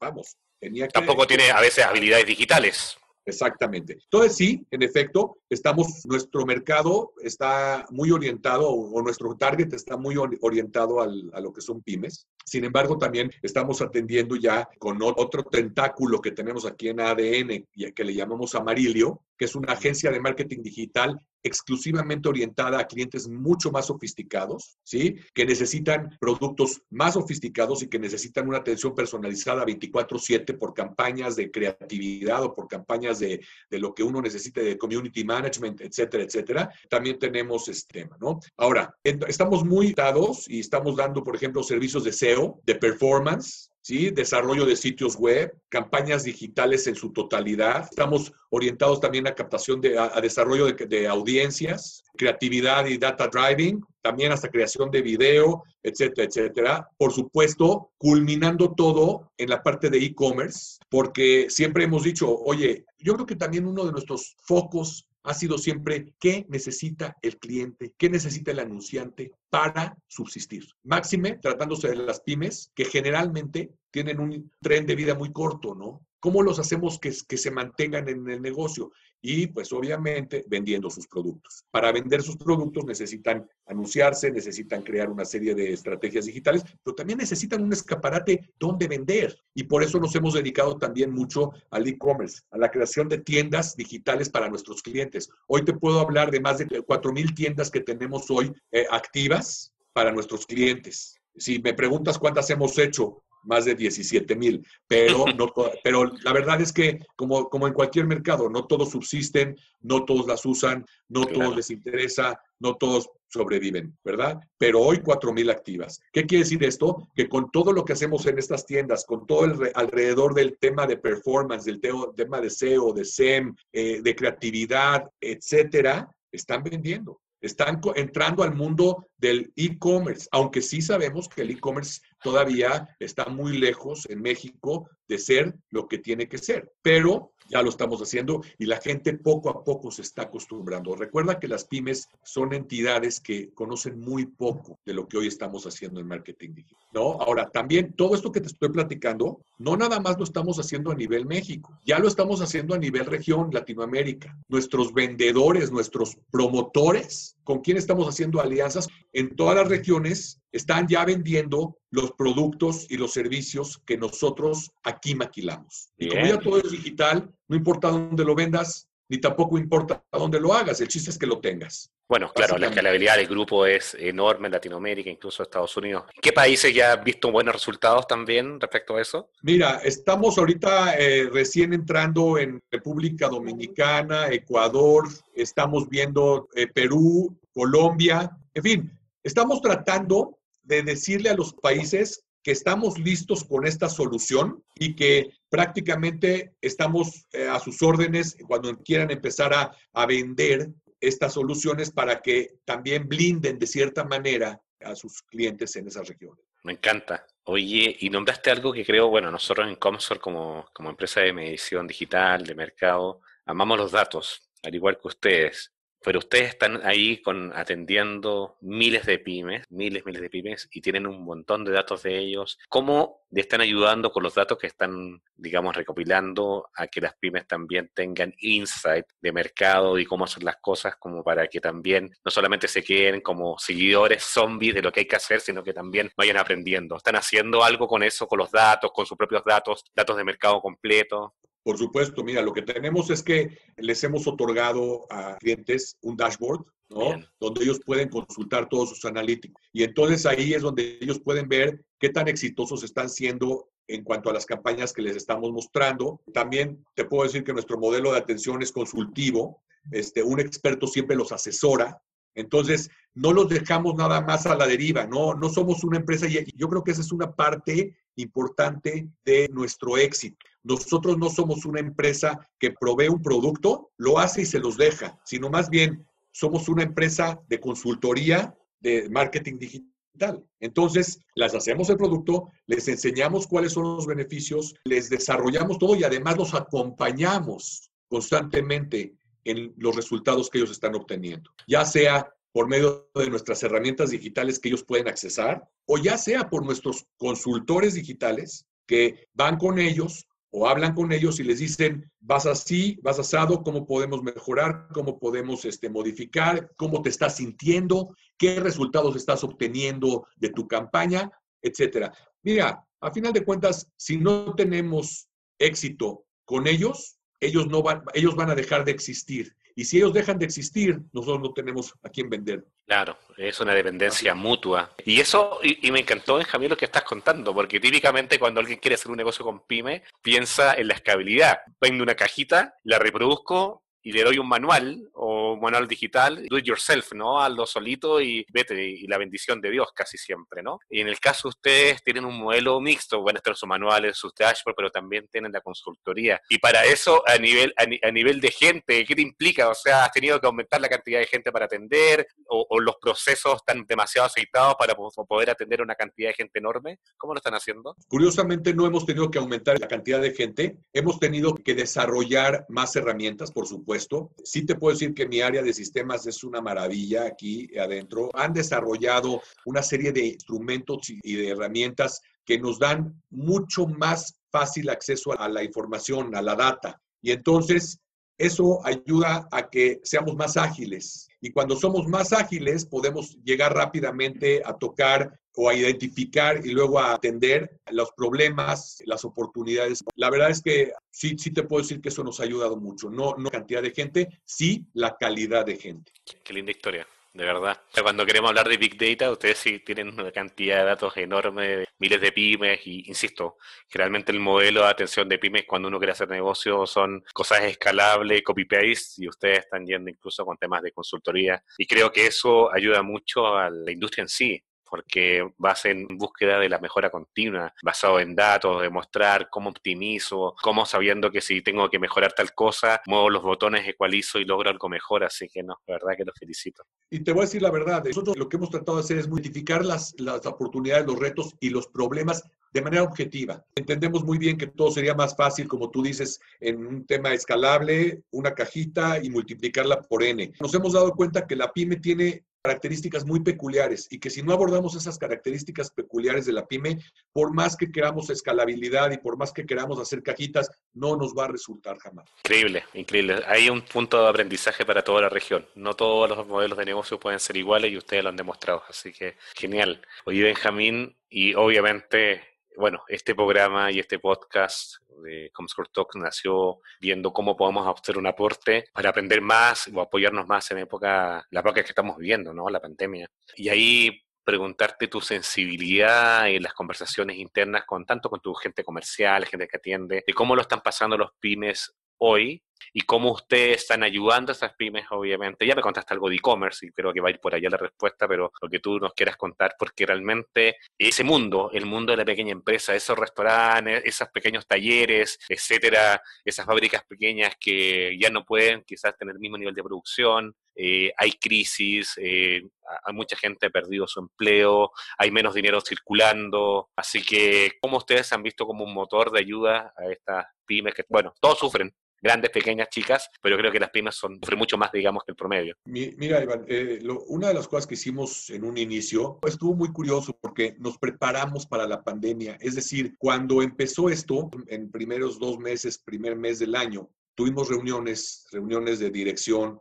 [0.00, 0.36] vamos.
[0.60, 2.96] Tenía Tampoco tiene a veces habilidades digitales.
[3.24, 3.94] Exactamente.
[3.94, 10.16] Entonces sí, en efecto, estamos, nuestro mercado está muy orientado o nuestro target está muy
[10.16, 12.26] orientado al, a lo que son pymes.
[12.44, 18.04] Sin embargo, también estamos atendiendo ya con otro tentáculo que tenemos aquí en ADN, que
[18.04, 23.70] le llamamos Amarillo, que es una agencia de marketing digital exclusivamente orientada a clientes mucho
[23.70, 25.16] más sofisticados, ¿sí?
[25.32, 31.50] Que necesitan productos más sofisticados y que necesitan una atención personalizada 24/7 por campañas de
[31.50, 36.70] creatividad o por campañas de, de, lo que uno necesite de community management, etcétera, etcétera.
[36.90, 38.40] También tenemos este tema, ¿no?
[38.58, 44.10] Ahora, estamos muy dados y estamos dando, por ejemplo, servicios de SEO, de performance, ¿sí?
[44.10, 47.86] desarrollo de sitios web, campañas digitales en su totalidad.
[47.90, 53.84] Estamos orientados también a captación de, a, desarrollo de, de, audiencias, creatividad y data driving,
[54.02, 56.88] también hasta creación de video, etcétera, etcétera.
[56.96, 63.14] Por supuesto, culminando todo en la parte de e-commerce, porque siempre hemos dicho, oye, yo
[63.14, 68.08] creo que también uno de nuestros focos ha sido siempre qué necesita el cliente, qué
[68.08, 70.66] necesita el anunciante para subsistir.
[70.82, 76.06] Máxime, tratándose de las pymes, que generalmente tienen un tren de vida muy corto, ¿no?
[76.20, 78.92] ¿Cómo los hacemos que, se mantengan en el negocio?
[79.22, 81.64] y pues obviamente vendiendo sus productos.
[81.70, 87.18] Para vender sus productos necesitan anunciarse, necesitan crear una serie de estrategias digitales, pero también
[87.18, 89.36] necesitan un escaparate donde vender.
[89.54, 93.76] Y por eso nos hemos dedicado también mucho al e-commerce, a la creación de tiendas
[93.76, 95.28] digitales para nuestros clientes.
[95.46, 100.12] Hoy te puedo hablar de más de 4.000 tiendas que tenemos hoy eh, activas para
[100.12, 101.16] nuestros clientes.
[101.36, 106.60] Si me preguntas cuántas hemos hecho más de 17 mil, pero, no, pero la verdad
[106.60, 111.24] es que como, como en cualquier mercado, no todos subsisten, no todos las usan, no
[111.26, 114.40] todos les interesa, no todos sobreviven, ¿verdad?
[114.58, 116.00] Pero hoy 4 mil activas.
[116.12, 117.08] ¿Qué quiere decir esto?
[117.14, 120.86] Que con todo lo que hacemos en estas tiendas, con todo el alrededor del tema
[120.86, 127.80] de performance, del tema de SEO, de SEM, eh, de creatividad, etcétera, están vendiendo están
[127.94, 134.08] entrando al mundo del e-commerce, aunque sí sabemos que el e-commerce todavía está muy lejos
[134.08, 138.66] en México de ser lo que tiene que ser, pero ya lo estamos haciendo y
[138.66, 140.94] la gente poco a poco se está acostumbrando.
[140.94, 145.66] Recuerda que las pymes son entidades que conocen muy poco de lo que hoy estamos
[145.66, 147.20] haciendo en marketing digital, ¿no?
[147.20, 150.94] Ahora, también todo esto que te estoy platicando, no nada más lo estamos haciendo a
[150.94, 154.38] nivel México, ya lo estamos haciendo a nivel región, Latinoamérica.
[154.48, 161.04] Nuestros vendedores, nuestros promotores, con quien estamos haciendo alianzas en todas las regiones, están ya
[161.04, 165.92] vendiendo los productos y los servicios que nosotros aquí maquilamos.
[165.96, 170.38] Y como ya todo es digital, no importa dónde lo vendas, ni tampoco importa dónde
[170.38, 171.90] lo hagas, el chiste es que lo tengas.
[172.08, 176.04] Bueno, claro, la escalabilidad del grupo es enorme en Latinoamérica, incluso Estados Unidos.
[176.20, 179.30] ¿Qué países ya han visto buenos resultados también respecto a eso?
[179.42, 188.30] Mira, estamos ahorita eh, recién entrando en República Dominicana, Ecuador, estamos viendo eh, Perú, Colombia,
[188.54, 194.64] en fin, estamos tratando de decirle a los países que estamos listos con esta solución
[194.74, 201.90] y que prácticamente estamos eh, a sus órdenes cuando quieran empezar a, vender estas soluciones
[201.90, 206.44] para que también blinden de cierta manera a sus clientes en esas regiones.
[206.62, 207.26] Me encanta.
[207.44, 211.86] Oye, y nombraste algo que creo, bueno, nosotros en Comsor como, como empresa de medición
[211.86, 215.72] digital, de mercado, amamos los datos, al igual que ustedes.
[216.02, 221.06] Pero ustedes están ahí con, atendiendo miles de pymes, miles, miles de pymes, y tienen
[221.06, 222.58] un montón de datos de ellos.
[222.68, 227.46] ¿Cómo le están ayudando con los datos que están, digamos, recopilando a que las pymes
[227.46, 232.30] también tengan insight de mercado y cómo hacer las cosas, como para que también no
[232.30, 236.10] solamente se queden como seguidores zombies de lo que hay que hacer, sino que también
[236.16, 236.96] vayan aprendiendo?
[236.96, 240.60] ¿Están haciendo algo con eso, con los datos, con sus propios datos, datos de mercado
[240.60, 241.34] completo?
[241.62, 246.64] Por supuesto, mira, lo que tenemos es que les hemos otorgado a clientes un dashboard,
[246.88, 247.14] ¿no?
[247.38, 249.62] Donde ellos pueden consultar todos sus analíticos.
[249.72, 254.30] Y entonces ahí es donde ellos pueden ver qué tan exitosos están siendo en cuanto
[254.30, 256.22] a las campañas que les estamos mostrando.
[256.32, 259.62] También te puedo decir que nuestro modelo de atención es consultivo.
[259.90, 262.02] Este, un experto siempre los asesora.
[262.34, 266.44] Entonces, no los dejamos nada más a la deriva, no, no somos una empresa y
[266.56, 270.38] yo creo que esa es una parte importante de nuestro éxito.
[270.62, 275.18] Nosotros no somos una empresa que provee un producto, lo hace y se los deja,
[275.24, 280.44] sino más bien somos una empresa de consultoría de marketing digital.
[280.60, 286.04] Entonces, las hacemos el producto, les enseñamos cuáles son los beneficios, les desarrollamos todo y
[286.04, 293.08] además los acompañamos constantemente en los resultados que ellos están obteniendo, ya sea por medio
[293.14, 298.66] de nuestras herramientas digitales que ellos pueden accesar, o ya sea por nuestros consultores digitales
[298.86, 303.62] que van con ellos o hablan con ellos y les dicen, vas así, vas asado,
[303.62, 310.26] cómo podemos mejorar, cómo podemos este, modificar, cómo te estás sintiendo, qué resultados estás obteniendo
[310.36, 311.30] de tu campaña,
[311.62, 312.12] etcétera.
[312.42, 318.34] Mira, a final de cuentas, si no tenemos éxito con ellos, ellos, no van, ellos
[318.34, 319.54] van a dejar de existir.
[319.80, 322.66] Y si ellos dejan de existir, nosotros no tenemos a quién vender.
[322.86, 324.90] Claro, es una dependencia mutua.
[325.06, 328.96] Y eso, y, me encantó, Benjamín, lo que estás contando, porque típicamente cuando alguien quiere
[328.96, 331.60] hacer un negocio con pyme, piensa en la escalabilidad.
[331.80, 336.58] Vendo una cajita, la reproduzco y le doy un manual o un manual digital, do
[336.58, 337.40] it yourself, ¿no?
[337.40, 340.78] Hazlo solito y vete, y la bendición de Dios casi siempre, ¿no?
[340.88, 344.32] Y en el caso de ustedes tienen un modelo mixto, bueno, estar sus manuales, sus
[344.34, 346.40] dashboards, pero también tienen la consultoría.
[346.48, 349.68] Y para eso, a nivel, a, nivel de gente, ¿qué te implica?
[349.68, 352.26] O sea, ¿has tenido que aumentar la cantidad de gente para atender?
[352.46, 356.98] ¿O, los procesos están demasiado aceitados para poder atender una cantidad de gente enorme?
[357.18, 357.94] ¿Cómo lo están haciendo?
[358.08, 362.96] Curiosamente, no hemos tenido que aumentar la cantidad de gente, hemos tenido que desarrollar más
[362.96, 364.30] herramientas, por supuesto puesto.
[364.44, 368.30] Sí te puedo decir que mi área de sistemas es una maravilla aquí adentro.
[368.34, 374.90] Han desarrollado una serie de instrumentos y de herramientas que nos dan mucho más fácil
[374.90, 377.02] acceso a la información, a la data.
[377.20, 377.98] Y entonces
[378.38, 381.26] eso ayuda a que seamos más ágiles.
[381.40, 386.98] Y cuando somos más ágiles, podemos llegar rápidamente a tocar o a identificar y luego
[386.98, 390.04] a atender los problemas, las oportunidades.
[390.16, 393.10] La verdad es que sí, sí te puedo decir que eso nos ha ayudado mucho.
[393.10, 396.12] No, no cantidad de gente, sí la calidad de gente.
[396.42, 397.80] Qué linda historia de verdad.
[398.02, 402.20] Cuando queremos hablar de Big Data, ustedes sí tienen una cantidad de datos enorme, miles
[402.20, 403.56] de pymes, y insisto,
[403.88, 408.42] generalmente el modelo de atención de pymes cuando uno quiere hacer negocio son cosas escalables,
[408.42, 411.62] copy-paste, y ustedes están yendo incluso con temas de consultoría.
[411.78, 416.58] Y creo que eso ayuda mucho a la industria en sí porque vas en búsqueda
[416.58, 421.88] de la mejora continua, basado en datos, demostrar cómo optimizo, cómo sabiendo que si tengo
[421.88, 425.24] que mejorar tal cosa, muevo los botones, ecualizo y logro algo mejor.
[425.24, 426.82] Así que no, la verdad que los felicito.
[427.10, 429.28] Y te voy a decir la verdad, nosotros lo que hemos tratado de hacer es
[429.28, 433.64] modificar las, las oportunidades, los retos y los problemas de manera objetiva.
[433.74, 438.22] Entendemos muy bien que todo sería más fácil, como tú dices, en un tema escalable,
[438.30, 440.52] una cajita y multiplicarla por n.
[440.60, 444.52] Nos hemos dado cuenta que la pyme tiene características muy peculiares y que si no
[444.52, 446.98] abordamos esas características peculiares de la pyme,
[447.32, 451.44] por más que queramos escalabilidad y por más que queramos hacer cajitas, no nos va
[451.44, 452.28] a resultar jamás.
[452.44, 453.42] Increíble, increíble.
[453.46, 455.66] Hay un punto de aprendizaje para toda la región.
[455.74, 459.12] No todos los modelos de negocio pueden ser iguales y ustedes lo han demostrado, así
[459.12, 460.02] que genial.
[460.24, 462.42] Oye, Benjamín, y obviamente
[462.76, 468.26] bueno, este programa y este podcast de Comscore Talk nació viendo cómo podemos hacer un
[468.26, 472.68] aporte para aprender más o apoyarnos más en época, la época que estamos viviendo, ¿no?
[472.70, 473.28] La pandemia.
[473.56, 479.46] Y ahí preguntarte tu sensibilidad en las conversaciones internas con tanto con tu gente comercial,
[479.46, 484.02] gente que atiende, de cómo lo están pasando los pymes hoy y cómo ustedes están
[484.02, 485.66] ayudando a esas pymes, obviamente.
[485.66, 487.76] Ya me contaste algo de e-commerce y creo que va a ir por allá la
[487.76, 492.16] respuesta, pero lo que tú nos quieras contar, porque realmente ese mundo, el mundo de
[492.18, 498.44] la pequeña empresa, esos restaurantes, esos pequeños talleres, etcétera, esas fábricas pequeñas que ya no
[498.44, 502.62] pueden quizás tener el mismo nivel de producción, eh, hay crisis, eh,
[503.04, 508.32] hay mucha gente ha perdido su empleo, hay menos dinero circulando, así que ¿cómo ustedes
[508.32, 512.50] han visto como un motor de ayuda a estas pymes que, bueno, todos sufren, grandes,
[512.50, 515.74] pequeñas, chicas, pero creo que las pymes son, sufren mucho más, digamos, que el promedio.
[515.84, 520.36] Mira, Iván, eh, una de las cosas que hicimos en un inicio estuvo muy curioso
[520.40, 522.56] porque nos preparamos para la pandemia.
[522.60, 528.46] Es decir, cuando empezó esto, en primeros dos meses, primer mes del año, tuvimos reuniones,
[528.52, 529.80] reuniones de dirección,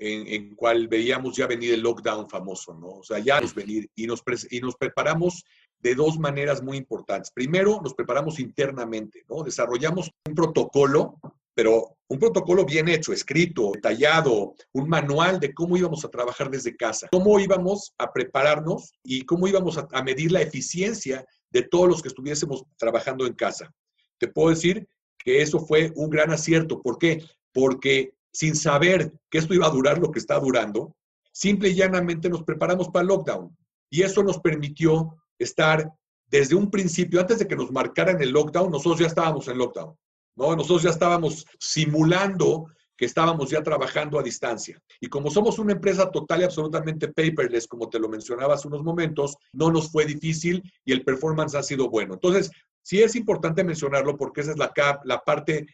[0.00, 2.98] en, en, cual veíamos ya venir el lockdown famoso, ¿no?
[2.98, 5.44] O sea, ya nos venir y nos, y nos preparamos
[5.80, 7.32] de dos maneras muy importantes.
[7.32, 9.42] Primero, nos preparamos internamente, ¿no?
[9.42, 11.18] Desarrollamos un protocolo
[11.58, 16.76] pero un protocolo bien hecho, escrito, detallado, un manual de cómo íbamos a trabajar desde
[16.76, 22.00] casa, cómo íbamos a prepararnos y cómo íbamos a, medir la eficiencia de todos los
[22.00, 23.74] que estuviésemos trabajando en casa.
[24.18, 24.86] Te puedo decir
[25.18, 26.80] que eso fue un gran acierto.
[26.80, 27.24] ¿Por qué?
[27.52, 30.94] Porque sin saber que esto iba a durar lo que está durando,
[31.32, 33.58] simple y llanamente nos preparamos para el lockdown.
[33.90, 35.92] Y eso nos permitió estar
[36.28, 39.96] desde un principio, antes de que nos marcaran el lockdown, nosotros ya estábamos en lockdown.
[40.38, 40.56] ¿No?
[40.56, 44.80] Nosotros ya estábamos simulando que estábamos ya trabajando a distancia.
[45.00, 48.82] Y como somos una empresa total y absolutamente paperless, como te lo mencionaba hace unos
[48.82, 52.14] momentos, no nos fue difícil y el performance ha sido bueno.
[52.14, 52.50] Entonces,
[52.82, 54.72] sí es importante mencionarlo porque esa es la,
[55.04, 55.66] la parte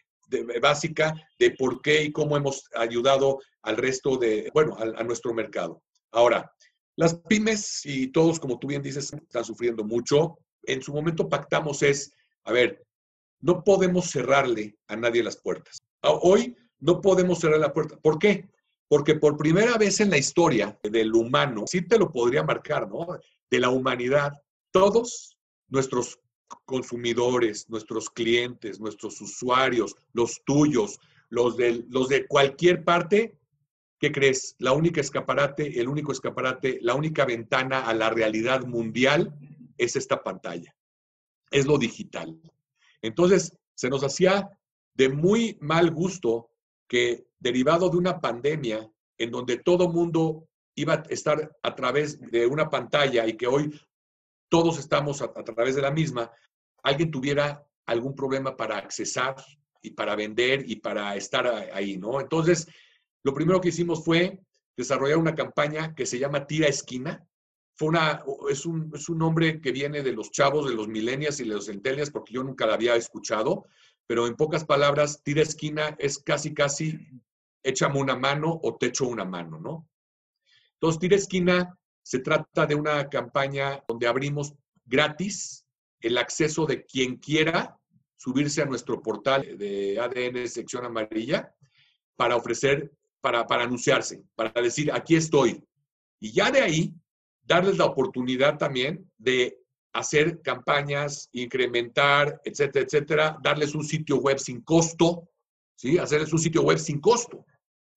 [0.61, 5.81] básica de por qué y cómo hemos ayudado al resto de, bueno, a nuestro mercado.
[6.11, 6.51] Ahora,
[6.95, 10.37] las pymes y todos, como tú bien dices, están sufriendo mucho.
[10.63, 12.11] En su momento pactamos es,
[12.43, 12.85] a ver,
[13.45, 15.77] no podemos cerrarle a nadie las puertas.
[16.01, 17.95] Hoy no podemos cerrar la puerta.
[17.95, 18.49] ¿Por qué?
[18.87, 23.05] Porque por primera vez en la historia del humano, sí te lo podría marcar, ¿no?
[23.51, 24.33] De la humanidad,
[24.71, 26.19] todos nuestros
[26.65, 33.37] consumidores, nuestros clientes, nuestros usuarios, los tuyos, los de, los de cualquier parte,
[33.99, 34.55] ¿qué crees?
[34.57, 39.37] La única escaparate, el único escaparate, la única ventana a la realidad mundial
[39.77, 40.75] es esta pantalla,
[41.51, 42.39] es lo digital.
[43.05, 44.49] Entonces, se nos hacía
[44.93, 46.49] de muy mal gusto
[46.87, 52.45] que derivado de una pandemia en donde todo mundo iba a estar a través de
[52.45, 53.79] una pantalla y que hoy
[54.49, 56.31] todos estamos a, a través de la misma,
[56.83, 59.35] alguien tuviera algún problema para accesar
[59.81, 62.19] y para vender y para estar ahí, ¿no?
[62.19, 62.67] Entonces,
[63.23, 64.39] lo primero que hicimos fue
[64.75, 67.27] desarrollar una campaña que se llama Tira Esquina.
[67.75, 71.39] Fue una, es, un, es un nombre que viene de los chavos, de los millennials
[71.39, 73.65] y de los centennials, porque yo nunca la había escuchado,
[74.07, 76.99] pero en pocas palabras, Tira Esquina es casi, casi
[77.63, 79.89] échame una mano o te echo una mano, ¿no?
[80.73, 84.53] Entonces, Tira Esquina se trata de una campaña donde abrimos
[84.85, 85.65] gratis
[85.99, 87.77] el acceso de quien quiera
[88.15, 91.53] subirse a nuestro portal de ADN sección amarilla
[92.15, 95.63] para ofrecer, para, para anunciarse, para decir, aquí estoy.
[96.19, 96.95] Y ya de ahí,
[97.45, 99.59] darles la oportunidad también de
[99.93, 105.29] hacer campañas, incrementar, etcétera, etcétera, darles un sitio web sin costo,
[105.75, 105.97] ¿sí?
[105.97, 107.45] Hacerles un sitio web sin costo.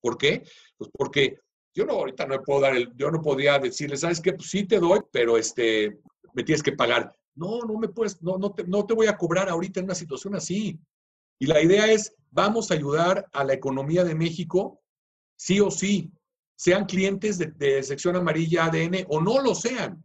[0.00, 0.44] ¿Por qué?
[0.76, 1.38] Pues porque
[1.74, 4.32] yo no, ahorita no puedo dar el, yo no podría decirles, ¿sabes qué?
[4.32, 5.98] Pues sí te doy, pero este,
[6.34, 7.14] me tienes que pagar.
[7.34, 9.94] No, no me puedes, no, no, te, no te voy a cobrar ahorita en una
[9.94, 10.78] situación así.
[11.40, 14.80] Y la idea es, vamos a ayudar a la economía de México,
[15.36, 16.12] sí o sí,
[16.58, 20.04] sean clientes de, sección amarilla ADN o no lo sean.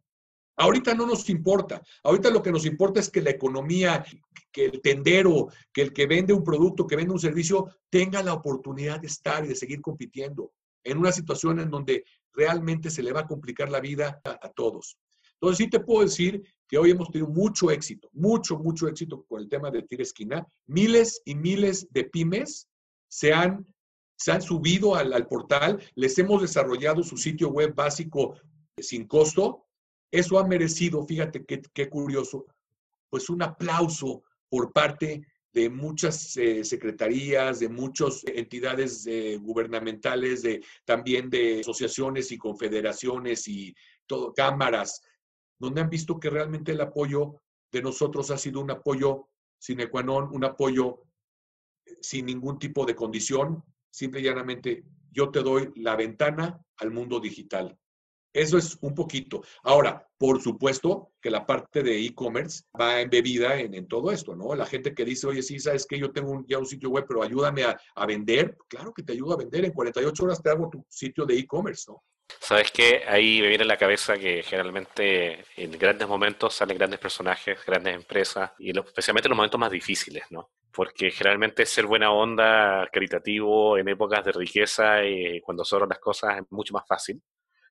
[0.55, 1.81] Ahorita no nos importa.
[2.03, 4.05] Ahorita lo que nos importa es que la economía,
[4.51, 8.33] que el tendero, que el que vende un producto, que vende un servicio, tenga la
[8.33, 13.13] oportunidad de estar y de seguir compitiendo en una situación en donde realmente se le
[13.13, 14.99] va a complicar la vida a, a todos.
[15.33, 19.41] Entonces sí te puedo decir que hoy hemos tenido mucho éxito, mucho, mucho éxito con
[19.41, 20.45] el tema de Tira Esquina.
[20.67, 22.69] Miles y miles de pymes
[23.07, 23.65] se han,
[24.15, 28.35] se han subido al, al portal, les hemos desarrollado su sitio web básico
[28.77, 29.65] sin costo.
[30.11, 32.45] Eso ha merecido, fíjate qué, qué curioso,
[33.09, 40.63] pues un aplauso por parte de muchas eh, secretarías, de muchas entidades eh, gubernamentales, de,
[40.83, 43.75] también de asociaciones y confederaciones y
[44.07, 45.01] todo, cámaras,
[45.59, 50.03] donde han visto que realmente el apoyo de nosotros ha sido un apoyo sine qua
[50.03, 51.03] non, un apoyo
[51.85, 56.91] eh, sin ningún tipo de condición, simple y llanamente yo te doy la ventana al
[56.91, 57.77] mundo digital.
[58.33, 59.43] Eso es un poquito.
[59.61, 64.55] Ahora, por supuesto que la parte de e-commerce va embebida en, en, todo esto, ¿no?
[64.55, 67.21] La gente que dice, oye, sí, sabes que yo tengo ya un sitio web, pero
[67.21, 68.57] ayúdame a, a, vender.
[68.67, 69.65] Claro que te ayudo a vender.
[69.65, 72.01] En 48 horas te hago tu sitio de e-commerce, ¿no?
[72.39, 76.99] Sabes que ahí me viene a la cabeza que generalmente en grandes momentos salen grandes
[76.99, 80.51] personajes, grandes empresas, y los, especialmente en los momentos más difíciles, ¿no?
[80.71, 86.37] Porque generalmente ser buena onda, caritativo, en épocas de riqueza y cuando sobran las cosas
[86.37, 87.21] es mucho más fácil.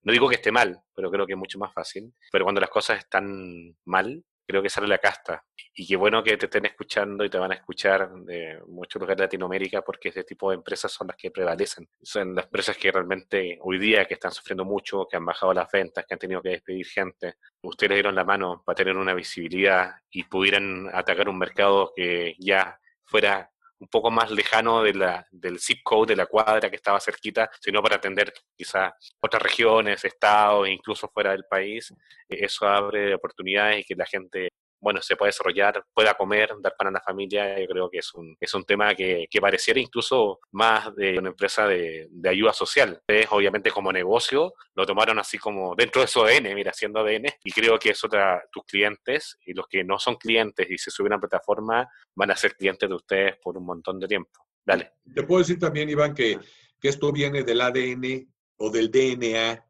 [0.05, 2.13] No digo que esté mal, pero creo que es mucho más fácil.
[2.31, 5.45] Pero cuando las cosas están mal, creo que sale la casta.
[5.75, 9.19] Y qué bueno que te estén escuchando y te van a escuchar de muchos lugares
[9.19, 11.89] de Latinoamérica porque ese tipo de empresas son las que prevalecen.
[12.03, 15.71] Son las empresas que realmente hoy día que están sufriendo mucho, que han bajado las
[15.71, 17.35] ventas, que han tenido que despedir gente.
[17.63, 22.79] Ustedes dieron la mano para tener una visibilidad y pudieran atacar un mercado que ya
[23.05, 23.51] fuera
[23.83, 27.51] un poco más lejano de la, del zip code de la cuadra que estaba cerquita,
[27.61, 31.93] sino para atender quizás otras regiones, estados, e incluso fuera del país.
[32.29, 34.51] Eso abre oportunidades y que la gente
[34.83, 38.13] bueno, se pueda desarrollar, pueda comer, dar pan a la familia, yo creo que es
[38.15, 42.53] un, es un tema que, que pareciera incluso más de una empresa de, de, ayuda
[42.53, 42.99] social.
[42.99, 47.27] Ustedes, obviamente, como negocio, lo tomaron así como dentro de su ADN, mira, haciendo ADN,
[47.45, 50.91] y creo que eso otra, tus clientes y los que no son clientes y se
[50.91, 54.45] suben a la plataforma van a ser clientes de ustedes por un montón de tiempo.
[54.67, 54.95] Dale.
[55.15, 56.41] Te puedo decir también, Iván, que,
[56.81, 59.65] que esto viene del ADN o del DNA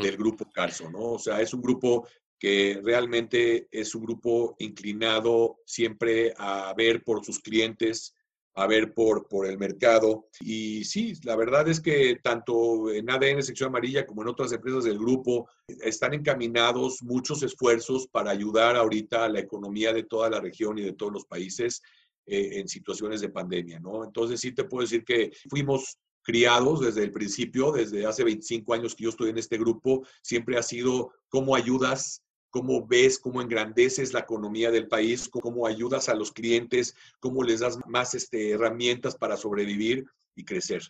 [0.00, 1.12] del grupo Carso, ¿no?
[1.12, 2.08] O sea, es un grupo
[2.44, 8.14] que realmente es un grupo inclinado siempre a ver por sus clientes,
[8.54, 10.28] a ver por, por el mercado.
[10.40, 14.84] Y sí, la verdad es que tanto en ADN Sección Amarilla como en otras empresas
[14.84, 20.38] del grupo están encaminados muchos esfuerzos para ayudar ahorita a la economía de toda la
[20.38, 21.80] región y de todos los países
[22.26, 24.04] eh, en situaciones de pandemia, ¿no?
[24.04, 28.94] Entonces sí te puedo decir que fuimos criados desde el principio, desde hace 25 años
[28.94, 32.23] que yo estoy en este grupo, siempre ha sido cómo ayudas,
[32.54, 37.58] cómo ves, cómo engrandeces la economía del país, cómo ayudas a los clientes, cómo les
[37.58, 40.04] das más este, herramientas para sobrevivir
[40.36, 40.80] y crecer.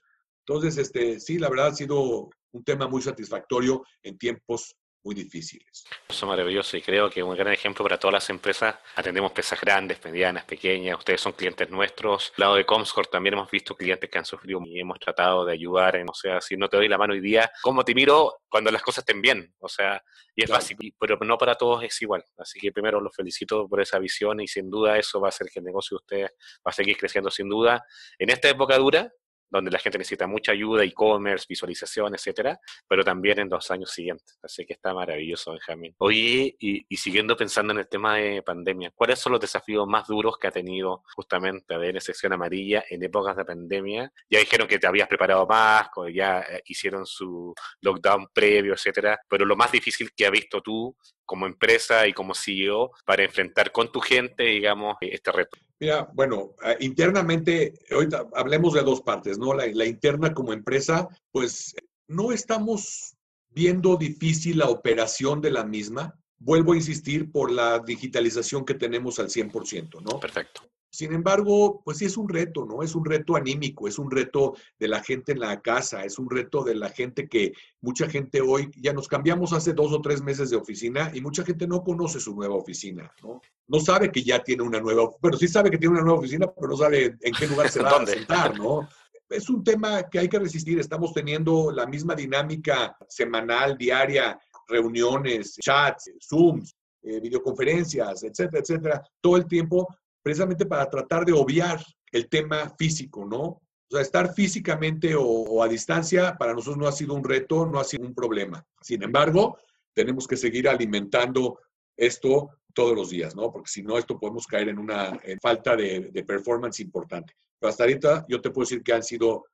[0.40, 5.84] Entonces, este, sí, la verdad ha sido un tema muy satisfactorio en tiempos muy difíciles.
[6.08, 8.76] Eso es maravilloso y creo que un gran ejemplo para todas las empresas.
[8.96, 10.98] Atendemos empresas grandes, medianas, pequeñas.
[10.98, 12.32] Ustedes son clientes nuestros.
[12.38, 15.52] Al lado de Comscore también hemos visto clientes que han sufrido y hemos tratado de
[15.52, 15.96] ayudar.
[15.96, 18.70] En, o sea, si no te doy la mano hoy día, ¿cómo te miro cuando
[18.70, 19.54] las cosas estén bien?
[19.58, 20.02] O sea,
[20.34, 22.24] y es básico, pero no para todos es igual.
[22.38, 25.48] Así que primero los felicito por esa visión y sin duda eso va a hacer
[25.52, 26.30] que el negocio de ustedes
[26.66, 27.84] va a seguir creciendo sin duda.
[28.18, 29.12] En esta época dura,
[29.54, 34.38] donde la gente necesita mucha ayuda, e-commerce, visualización, etcétera, pero también en los años siguientes.
[34.42, 35.94] Así que está maravilloso, Benjamín.
[35.98, 40.38] Oye, y, siguiendo pensando en el tema de pandemia, ¿cuáles son los desafíos más duros
[40.38, 44.12] que ha tenido justamente ADN Sección Amarilla en épocas de pandemia?
[44.28, 49.44] Ya dijeron que te habías preparado más, ya eh, hicieron su lockdown previo, etcétera, pero
[49.44, 53.90] lo más difícil que ha visto tú como empresa y como CEO para enfrentar con
[53.90, 55.58] tu gente, digamos, este reto.
[55.80, 59.54] Mira, bueno, ah, internamente, ahorita hablemos de dos partes, ¿no?
[59.54, 61.74] La, la, interna como empresa, pues
[62.08, 63.16] no estamos
[63.50, 66.18] viendo difícil la operación de la misma.
[66.38, 70.20] Vuelvo a insistir por la digitalización que tenemos al 100%, ¿no?
[70.20, 70.62] Perfecto.
[70.94, 72.82] Sin embargo, pues sí es un reto, ¿no?
[72.82, 76.30] Es un reto anímico, es un reto de la gente en la casa, es un
[76.30, 80.22] reto de la gente que mucha gente hoy, ya nos cambiamos hace dos o tres
[80.22, 83.40] meses de oficina y mucha gente no conoce su nueva oficina, ¿no?
[83.66, 86.46] No sabe que ya tiene una nueva, bueno, sí sabe que tiene una nueva oficina,
[86.52, 88.88] pero no sabe en qué lugar se va a sentar, ¿no?
[89.28, 90.78] Es un tema que hay que resistir.
[90.78, 99.36] Estamos teniendo la misma dinámica semanal, diaria, reuniones, chats, Zooms, eh, videoconferencias, etcétera, etcétera, todo
[99.36, 99.86] el tiempo
[100.24, 103.42] precisamente para tratar de obviar el tema físico, ¿no?
[103.42, 103.60] O
[103.90, 107.84] sea, estar físicamente o, a distancia para nosotros no ha sido un reto, no ha
[107.84, 108.64] sido un problema.
[108.80, 109.58] Sin embargo,
[109.92, 111.60] tenemos que seguir alimentando
[111.94, 113.52] esto todos los días, ¿no?
[113.52, 117.34] Porque si no, esto podemos caer en una falta de, de, performance importante.
[117.58, 119.44] Pero hasta ahorita yo te puedo decir que han sido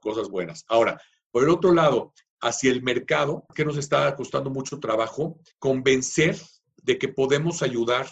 [0.00, 0.64] cosas buenas.
[0.68, 0.98] Ahora,
[1.30, 6.40] por el otro lado, hacia el mercado, que nos está costando mucho trabajo, convencer
[6.82, 8.08] de que podemos ayudar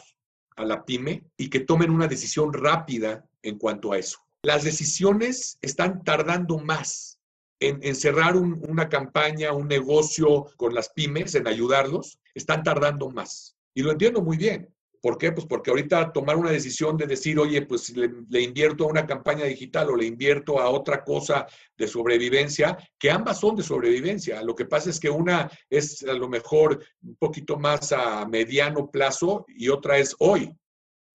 [0.56, 4.18] a la pyme y que tomen una decisión rápida en cuanto a eso.
[4.42, 7.20] Las decisiones están tardando más
[7.60, 13.56] en, cerrar una campaña, un negocio con las pymes, en ayudarlos, están tardando más.
[13.74, 14.68] Y lo entiendo muy bien.
[15.02, 15.32] ¿Por qué?
[15.32, 19.04] Pues porque ahorita tomar una decisión de decir, oye, pues le, le, invierto a una
[19.04, 21.44] campaña digital o le invierto a otra cosa
[21.76, 24.40] de sobrevivencia, que ambas son de sobrevivencia.
[24.44, 28.92] Lo que pasa es que una es a lo mejor un poquito más a mediano
[28.92, 30.54] plazo y otra es hoy.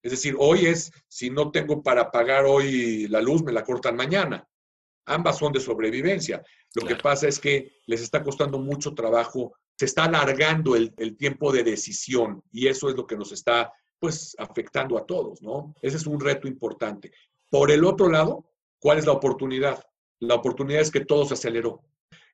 [0.04, 3.95] Es decir, hoy es, si no tengo para pagar hoy la luz, me la cortan
[3.95, 4.45] mañana.
[5.08, 6.43] Ambas son de sobrevivencia.
[6.76, 11.52] Lo que pasa es que les está costando mucho trabajo se está alargando el, tiempo
[11.52, 15.74] de decisión y eso es lo que nos está pues afectando a todos, ¿no?
[15.82, 17.12] Ese es un reto importante.
[17.50, 19.84] Por el otro lado, ¿cuál es la oportunidad?
[20.20, 21.84] La oportunidad es que todo se aceleró.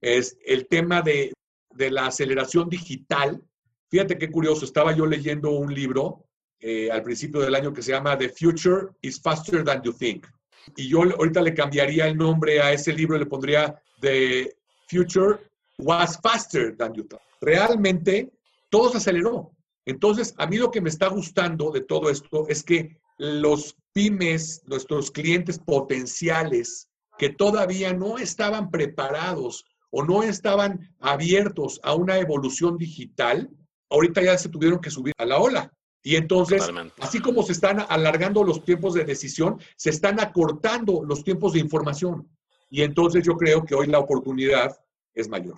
[0.02, 1.34] Es el tema de,
[1.72, 3.42] de la aceleración digital.
[3.90, 6.26] Fíjate qué curioso, estaba yo leyendo un libro
[6.60, 10.28] eh, al principio del año que se llama The Future is Faster Than You Think.
[10.76, 14.56] Y yo ahorita le cambiaría el nombre a ese libro, le pondría The
[14.88, 15.40] Future
[15.78, 17.22] was faster than you thought.
[17.42, 18.32] Realmente
[18.70, 19.52] todo se aceleró.
[19.86, 24.64] Entonces, a mí lo que me está gustando de todo esto es que los pymes,
[24.66, 32.78] nuestros clientes potenciales, que todavía no estaban preparados o no estaban abiertos a una evolución
[32.78, 33.50] digital,
[33.90, 35.72] ahorita ya se tuvieron que subir a la ola.
[36.04, 41.24] Y entonces, así como se están alargando los tiempos de decisión, se están acortando los
[41.24, 42.30] tiempos de información.
[42.70, 44.78] Y entonces yo creo que hoy la oportunidad
[45.14, 45.56] es mayor.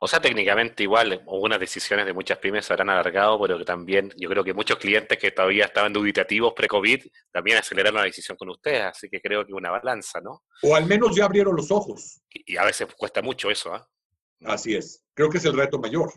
[0.00, 4.12] O sea, técnicamente igual, algunas decisiones de muchas pymes se habrán alargado, pero que también
[4.16, 8.48] yo creo que muchos clientes que todavía estaban dubitativos pre-COVID también aceleraron la decisión con
[8.50, 10.44] ustedes, así que creo que una balanza, ¿no?
[10.62, 12.20] O al menos ya abrieron los ojos.
[12.32, 13.88] Y, a veces cuesta mucho eso, ¿ah?
[14.44, 15.04] Así es.
[15.14, 16.12] Creo que es el reto mayor.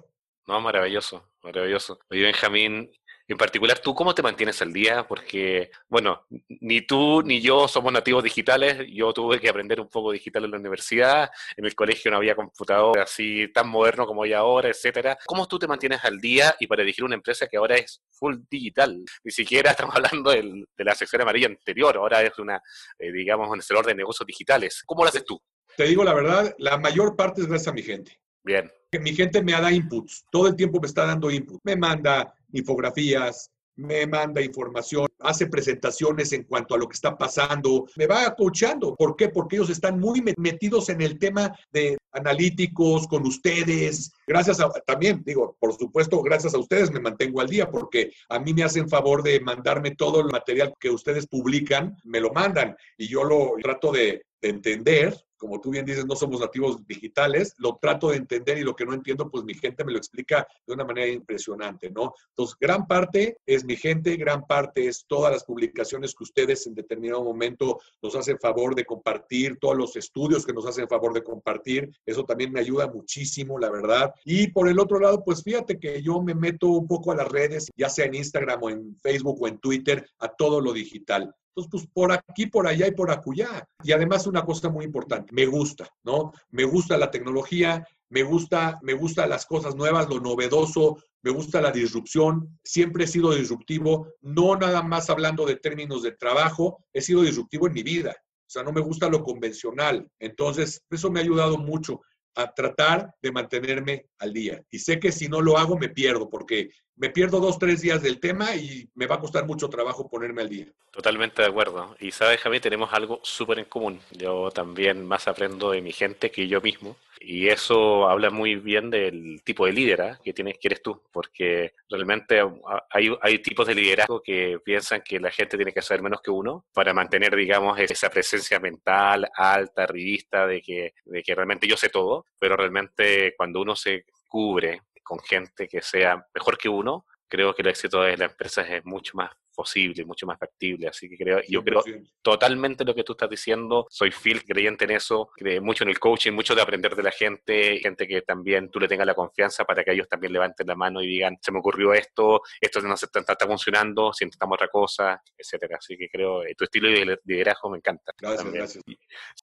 [0.47, 1.99] No, maravilloso, maravilloso.
[2.11, 2.91] Oye, Benjamín,
[3.31, 5.07] en particular, ¿tú cómo te mantienes al día?
[5.07, 8.85] Porque, bueno, ni tú ni yo somos nativos digitales.
[8.91, 11.29] Yo tuve que aprender un poco digital en la universidad.
[11.55, 15.17] En el colegio no había computador así tan moderno como hay ahora, etcétera.
[15.25, 18.35] ¿Cómo tú te mantienes al día y para dirigir una empresa que ahora es full
[18.49, 19.03] digital?
[19.23, 21.95] Ni siquiera estamos hablando de la sección amarilla anterior.
[21.97, 22.61] Ahora es una,
[22.99, 24.83] eh, digamos, un sector de negocios digitales.
[24.85, 25.41] ¿Cómo lo haces tú?
[25.77, 28.19] Te digo la verdad, la mayor parte es gracias a mi gente.
[28.43, 28.69] Bien.
[28.99, 31.61] Mi gente me da inputs, todo el tiempo me está dando input.
[31.63, 37.87] Me manda infografías, me manda información, hace presentaciones en cuanto a lo que está pasando,
[37.95, 38.95] me va coachando.
[38.95, 39.29] ¿Por qué?
[39.29, 44.11] Porque ellos están muy metidos en el tema de analíticos con ustedes.
[44.27, 48.39] Gracias a, también, digo, por supuesto, gracias a ustedes me mantengo al día porque a
[48.39, 52.75] mí me hacen favor de mandarme todo el material que ustedes publican, me lo mandan
[52.97, 57.55] y yo lo trato de, de entender como tú bien dices, no somos nativos digitales,
[57.57, 60.47] lo trato de entender y lo que no entiendo, pues mi gente me lo explica
[60.67, 62.13] de una manera impresionante, ¿no?
[62.29, 66.75] Entonces, gran parte es mi gente, gran parte es todas las publicaciones que ustedes en
[66.75, 71.23] determinado momento nos hacen favor de compartir, todos los estudios que nos hacen favor de
[71.23, 74.13] compartir, eso también me ayuda muchísimo, la verdad.
[74.23, 77.27] Y por el otro lado, pues fíjate que yo me meto un poco a las
[77.27, 81.33] redes, ya sea en Instagram o en Facebook o en Twitter, a todo lo digital.
[81.55, 83.67] Entonces, pues por aquí, por allá y por acullá.
[83.83, 86.31] Y además una cosa muy importante, me gusta, ¿no?
[86.49, 91.61] Me gusta la tecnología, me gusta, me gusta las cosas nuevas, lo novedoso, me gusta
[91.61, 92.57] la disrupción.
[92.63, 97.67] Siempre he sido disruptivo, no nada más hablando de términos de trabajo, he sido disruptivo
[97.67, 98.15] en mi vida.
[98.19, 100.09] O sea, no me gusta lo convencional.
[100.19, 102.01] Entonces, eso me ha ayudado mucho
[102.35, 104.61] a tratar de mantenerme al día.
[104.69, 108.01] Y sé que si no lo hago, me pierdo, porque me pierdo dos, tres días
[108.01, 110.67] del tema y me va a costar mucho trabajo ponerme al día.
[110.91, 111.95] Totalmente de acuerdo.
[111.99, 113.99] Y sabes, Javi, tenemos algo súper en común.
[114.11, 116.95] Yo también más aprendo de mi gente que yo mismo.
[117.23, 120.19] Y eso habla muy bien del tipo de líder ¿ah?
[120.23, 122.41] que tienes, que eres tú, porque realmente
[122.89, 126.31] hay, hay tipos de liderazgo que piensan que la gente tiene que saber menos que
[126.31, 131.77] uno para mantener, digamos, esa presencia mental alta, revista, de que, de que realmente yo
[131.77, 137.05] sé todo, pero realmente cuando uno se cubre con gente que sea mejor que uno,
[137.27, 139.31] creo que el éxito de la empresa es mucho más
[139.61, 140.87] posible, mucho más factible.
[140.87, 141.83] Así que creo, yo creo
[142.23, 143.85] totalmente lo que tú estás diciendo.
[143.91, 147.11] Soy fiel creyente en eso, creo mucho en el coaching, mucho de aprender de la
[147.11, 150.75] gente, gente que también tú le tengas la confianza para que ellos también levanten la
[150.75, 154.67] mano y digan, se me ocurrió esto, esto no está, está, funcionando, si intentamos otra
[154.67, 155.77] cosa, etcétera.
[155.77, 158.11] Así que creo, tu estilo de liderazgo me encanta.
[158.17, 158.83] Gracias, gracias.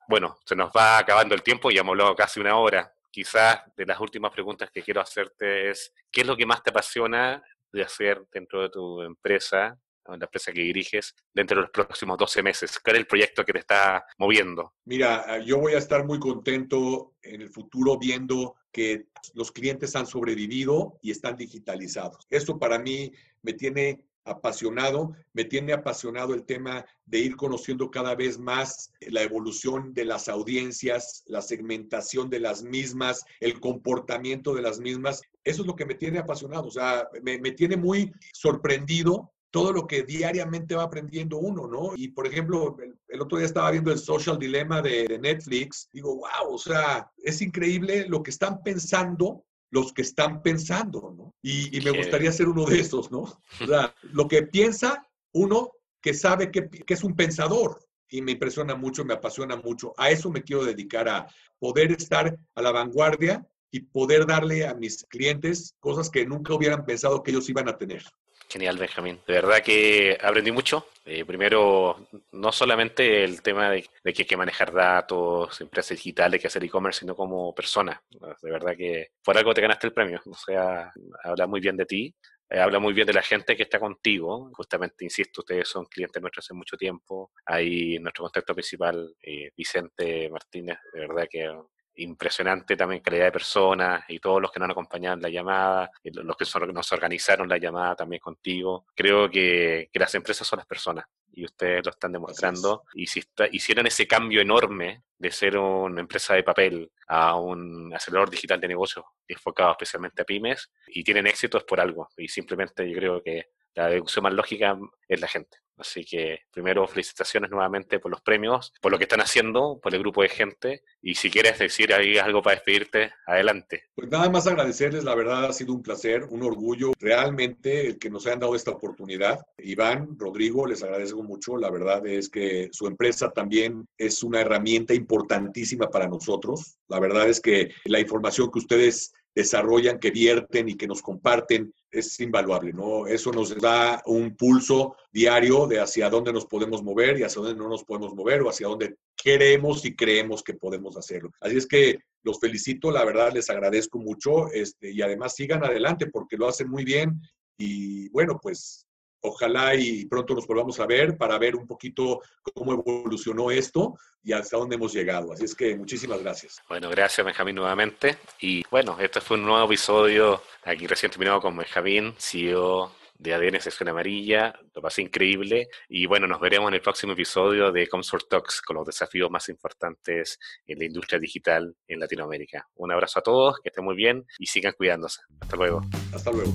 [0.08, 3.86] Bueno, se nos va acabando el tiempo, ya hemos hablado casi una hora quizás de
[3.86, 7.42] las últimas preguntas que quiero hacerte es, ¿qué es lo que más te apasiona
[7.72, 9.78] de hacer dentro de tu empresa,
[10.16, 12.78] la empresa que diriges, dentro de los próximos 12 meses?
[12.82, 14.74] ¿Cuál es el proyecto que te está moviendo?
[14.84, 19.96] Mira, ah, yo voy a estar muy contento en el futuro viendo que los clientes
[19.96, 22.26] han sobrevivido y están digitalizados.
[22.30, 28.14] Esto para mí me tiene apasionado, me tiene apasionado el tema de ir conociendo cada
[28.14, 34.62] vez más la evolución de las audiencias, la segmentación de las mismas, el comportamiento de
[34.62, 35.22] las mismas.
[35.44, 39.86] Eso es lo que me tiene apasionado, o sea, me, tiene muy sorprendido todo lo
[39.86, 41.92] que diariamente va aprendiendo uno, ¿no?
[41.96, 42.76] Y por ejemplo,
[43.08, 47.40] el, otro día estaba viendo el Social Dilemma de, Netflix, digo, wow, o sea, es
[47.40, 51.34] increíble lo que están pensando los que están pensando, ¿no?
[51.42, 53.18] Y, me gustaría ser uno de esos, ¿no?
[53.18, 57.78] O sea, lo que piensa uno que sabe que, que, es un pensador
[58.08, 59.92] y me impresiona mucho, me apasiona mucho.
[59.98, 61.26] A eso me quiero dedicar, a
[61.58, 66.86] poder estar a la vanguardia y poder darle a mis clientes cosas que nunca hubieran
[66.86, 68.02] pensado que ellos iban a tener.
[68.50, 69.20] Genial, Benjamín.
[69.26, 70.86] De verdad que aprendí mucho.
[71.04, 76.46] Eh, primero, no solamente el tema de, que hay que manejar datos, empresas digitales, que
[76.46, 78.02] hacer e-commerce, sino como persona.
[78.10, 80.20] De verdad que por algo te ganaste el premio.
[80.24, 80.90] O sea,
[81.24, 82.14] habla muy bien de ti,
[82.48, 84.50] eh, habla muy bien de la gente que está contigo.
[84.54, 87.32] Justamente, insisto, ustedes son clientes nuestros hace mucho tiempo.
[87.44, 91.50] Ahí nuestro contacto principal, eh, Vicente Martínez, de verdad que
[91.98, 95.90] impresionante también calidad de personas y todos los que nos han acompañado en la llamada,
[96.02, 98.86] los que nos organizaron la llamada también contigo.
[98.94, 102.84] Creo que, que las empresas son las personas y ustedes lo están demostrando.
[102.94, 103.22] Y si
[103.52, 108.68] hicieron ese cambio enorme de ser una empresa de papel a un acelerador digital de
[108.68, 112.08] negocios enfocado especialmente a pymes y tienen éxito es por algo.
[112.16, 114.76] Y simplemente yo creo que la deducción más lógica
[115.06, 115.58] es la gente.
[115.76, 120.00] Así que primero felicitaciones nuevamente por los premios, por lo que están haciendo, por el
[120.00, 120.82] grupo de gente.
[121.00, 123.84] Y si quieres decir algo para despedirte, adelante.
[123.94, 128.10] Pues nada más agradecerles, la verdad ha sido un placer, un orgullo realmente el que
[128.10, 129.38] nos hayan dado esta oportunidad.
[129.58, 131.56] Iván, Rodrigo, les agradezco mucho.
[131.56, 136.78] La verdad es que su empresa también es una herramienta importantísima para nosotros.
[136.88, 141.72] La verdad es que la información que ustedes desarrollan, que vierten y que nos comparten
[141.90, 143.06] es invaluable, ¿no?
[143.06, 147.58] Eso nos da un pulso diario de hacia dónde nos podemos mover y hacia dónde
[147.58, 151.30] no nos podemos mover o hacia dónde queremos y creemos que podemos hacerlo.
[151.40, 156.06] Así es que los felicito, la verdad les agradezco mucho este, y además sigan adelante
[156.06, 157.20] porque lo hacen muy bien
[157.56, 158.87] y bueno, pues
[159.20, 162.20] Ojalá y pronto nos volvamos a ver para ver un poquito
[162.54, 165.32] cómo evolucionó esto y hasta dónde hemos llegado.
[165.32, 166.60] Así es que muchísimas gracias.
[166.68, 168.18] Bueno, gracias Benjamín nuevamente.
[168.40, 173.60] Y bueno, este fue un nuevo episodio aquí recién terminado con Benjamín, CEO de ADN
[173.60, 178.28] Sección Amarilla, lo pasé increíble y bueno, nos veremos en el próximo episodio de Comsort
[178.28, 182.68] Talks con los desafíos más importantes en la industria digital en Latinoamérica.
[182.76, 185.20] Un abrazo a todos, que estén muy bien y sigan cuidándose.
[185.40, 185.82] Hasta luego.
[186.14, 186.54] Hasta luego.